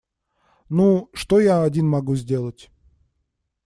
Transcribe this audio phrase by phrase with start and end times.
[0.67, 2.71] Ну, что я один могу сделать?